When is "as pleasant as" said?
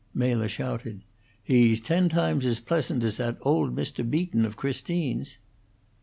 2.43-3.17